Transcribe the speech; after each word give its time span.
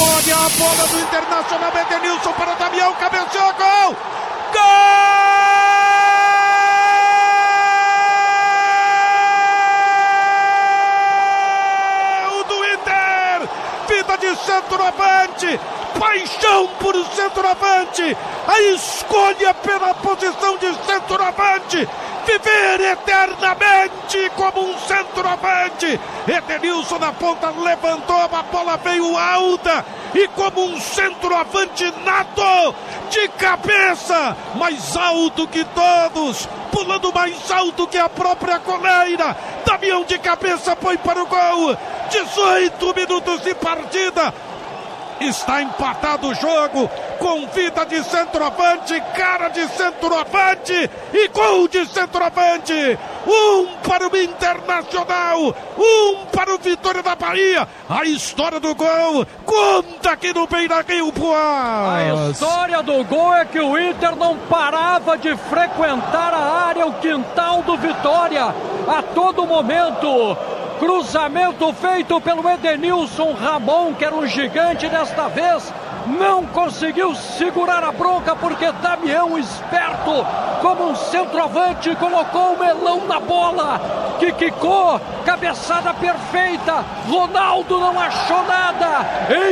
Olha 0.00 0.36
a 0.36 0.48
bola 0.50 0.86
do 0.86 1.00
Internacional, 1.00 1.72
Edenilson 1.76 2.32
para 2.34 2.54
Damião, 2.54 2.94
cabeceou, 2.94 3.52
gol! 3.54 3.96
Gol 12.28 12.44
do 12.44 12.64
Inter! 12.64 13.48
Vida 13.88 14.18
de 14.18 14.36
centroavante, 14.36 15.60
paixão 15.98 16.68
por 16.80 16.94
centroavante, 17.14 18.16
a 18.46 18.60
escolha 18.74 19.54
pela 19.54 19.94
posição 19.94 20.56
de 20.58 20.74
centroavante, 20.84 21.88
viver 22.26 22.92
eternamente 22.92 24.30
como 24.36 24.70
um 24.70 24.78
centroavante. 24.78 26.00
Edenilson 26.26 26.98
na 26.98 27.12
ponta 27.12 27.50
levantou, 27.50 28.16
a 28.16 28.42
bola 28.42 28.76
veio 28.76 29.16
alta 29.16 29.84
e 30.14 30.28
como 30.28 30.64
um 30.64 30.80
centroavante 30.80 31.92
nato, 32.04 32.74
de 33.10 33.28
cabeça, 33.28 34.36
mais 34.54 34.96
alto 34.96 35.46
que 35.48 35.64
todos, 35.64 36.48
pulando 36.70 37.12
mais 37.12 37.50
alto 37.50 37.86
que 37.86 37.98
a 37.98 38.08
própria 38.08 38.58
coleira. 38.58 39.36
Damião 39.64 40.04
de 40.04 40.18
cabeça 40.18 40.76
foi 40.76 40.96
para 40.98 41.22
o 41.22 41.26
gol. 41.26 41.76
18 42.10 42.94
minutos 42.94 43.42
de 43.42 43.54
partida. 43.54 44.32
Está 45.20 45.62
empatado 45.62 46.28
o 46.28 46.34
jogo 46.34 46.88
com 47.18 47.46
vida 47.48 47.84
de 47.84 48.02
centroavante, 48.04 49.00
cara 49.16 49.48
de 49.48 49.66
centroavante 49.68 50.90
e 51.12 51.28
gol 51.28 51.66
de 51.66 51.84
centroavante. 51.86 52.98
Um 53.26 53.66
para 53.86 54.08
o 54.08 54.16
Internacional, 54.16 55.54
um 55.76 56.26
para 56.26 56.54
o 56.54 56.58
Vitória 56.58 57.02
da 57.02 57.14
Bahia. 57.14 57.68
A 57.88 58.04
história 58.04 58.60
do 58.60 58.74
gol 58.74 59.26
conta 59.44 60.12
aqui 60.12 60.32
no 60.32 60.46
Beira 60.46 60.84
Rio 60.86 61.12
A 61.34 62.30
história 62.30 62.82
do 62.82 63.04
gol 63.04 63.34
é 63.34 63.44
que 63.44 63.60
o 63.60 63.78
Inter 63.78 64.14
não 64.16 64.36
parava 64.36 65.18
de 65.18 65.36
frequentar 65.36 66.32
a 66.32 66.66
área, 66.66 66.86
o 66.86 66.94
quintal 66.94 67.62
do 67.62 67.76
Vitória 67.76 68.44
a 68.44 69.02
todo 69.14 69.46
momento. 69.46 70.36
Cruzamento 70.78 71.72
feito 71.72 72.20
pelo 72.20 72.48
Edenilson 72.48 73.32
Ramon, 73.32 73.94
que 73.94 74.04
era 74.04 74.14
um 74.14 74.26
gigante 74.26 74.88
desta 74.88 75.28
vez. 75.28 75.72
Não 76.06 76.46
conseguiu 76.46 77.14
segurar 77.14 77.82
a 77.82 77.92
bronca 77.92 78.34
porque 78.36 78.70
Damião, 78.72 79.36
esperto 79.36 80.24
como 80.62 80.90
um 80.90 80.94
centroavante, 80.94 81.94
colocou 81.96 82.54
o 82.54 82.58
melão 82.58 83.06
na 83.06 83.18
bola. 83.18 83.80
Que 84.18 84.32
quicou, 84.32 85.00
cabeçada 85.24 85.92
perfeita. 85.94 86.84
Ronaldo 87.08 87.78
não 87.78 88.00
achou 88.00 88.42
nada. 88.44 89.06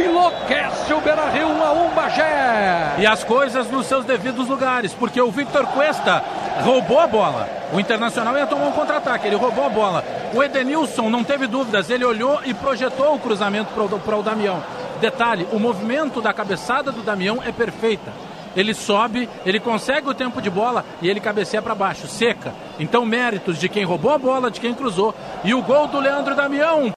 Enlouquece 0.05 0.93
o 0.93 1.01
Beira 1.01 1.29
Rio 1.31 1.49
1 1.49 1.65
a 1.65 1.73
1 1.73 1.89
Bagé. 1.91 2.95
E 2.99 3.07
as 3.07 3.23
coisas 3.23 3.71
nos 3.71 3.87
seus 3.87 4.05
devidos 4.05 4.49
lugares, 4.49 4.95
porque 4.95 5.21
o 5.21 5.31
Victor 5.31 5.67
Cuesta 5.67 6.23
roubou 6.63 7.01
a 7.01 7.07
bola. 7.07 7.49
O 7.73 7.81
Internacional 7.81 8.37
ia 8.37 8.47
tomar 8.47 8.67
um 8.67 8.73
contra-ataque, 8.73 9.27
ele 9.27 9.37
roubou 9.37 9.65
a 9.65 9.69
bola. 9.69 10.05
O 10.35 10.43
Edenilson 10.43 11.11
não 11.11 11.25
teve 11.25 11.47
dúvidas, 11.47 11.91
ele 11.91 12.05
olhou 12.05 12.41
e 12.45 12.55
projetou 12.55 13.15
o 13.15 13.19
cruzamento 13.19 13.71
para 14.05 14.17
o 14.17 14.23
Damião. 14.23 14.63
Detalhe, 15.01 15.47
o 15.53 15.59
movimento 15.59 16.23
da 16.23 16.33
cabeçada 16.33 16.91
do 16.91 17.03
Damião 17.03 17.43
é 17.45 17.53
perfeita. 17.53 18.13
Ele 18.57 18.73
sobe, 18.73 19.29
ele 19.45 19.61
consegue 19.61 20.09
o 20.09 20.15
tempo 20.15 20.41
de 20.41 20.49
bola 20.49 20.83
e 21.03 21.09
ele 21.09 21.21
cabeceia 21.21 21.61
para 21.61 21.75
baixo, 21.75 22.07
seca. 22.07 22.55
Então, 22.81 23.05
méritos 23.05 23.59
de 23.59 23.69
quem 23.69 23.85
roubou 23.85 24.11
a 24.11 24.19
bola, 24.19 24.51
de 24.51 24.61
quem 24.61 24.73
cruzou. 24.73 25.15
E 25.45 25.53
o 25.53 25.61
gol 25.61 25.87
do 25.87 26.01
Leandro 26.01 26.35
Damião. 26.35 26.95